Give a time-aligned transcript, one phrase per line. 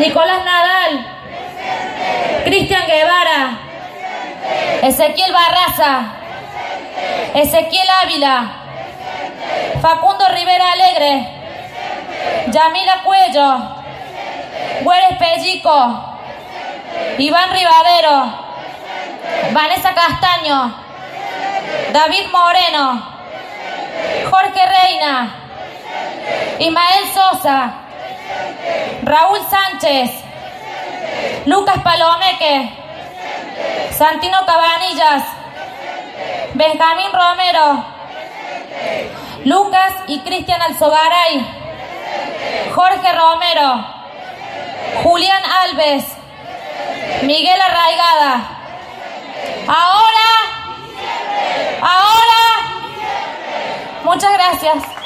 [0.00, 0.92] Nicolás Nadal.
[2.44, 3.58] Cristian Guevara.
[4.80, 6.04] Ezequiel Barraza.
[7.34, 8.50] Ezequiel Ávila.
[9.82, 11.28] Facundo Rivera Alegre.
[12.50, 13.58] Yamila Cuello.
[14.84, 16.16] Güeres Pellico.
[17.18, 18.32] Iván Rivadero.
[19.52, 20.74] Vanessa Castaño.
[21.92, 23.02] David Moreno.
[24.30, 25.28] Jorge Reina.
[26.58, 27.89] Ismael Sosa.
[29.02, 30.10] Raúl Sánchez.
[31.46, 32.70] Lucas Palomeque.
[33.92, 35.24] Santino Cabanillas.
[36.54, 37.84] Benjamín Romero.
[39.44, 41.46] Lucas y Cristian Alzogaray.
[42.74, 43.84] Jorge Romero.
[45.02, 46.04] Julián Alves.
[47.22, 48.48] Miguel Arraigada.
[49.66, 50.30] Ahora.
[51.82, 52.40] Ahora.
[54.04, 54.99] Muchas gracias.